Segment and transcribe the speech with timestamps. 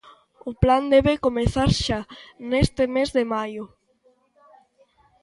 [0.49, 1.99] O plan debe comezar xa,
[2.49, 3.63] neste mes de maio.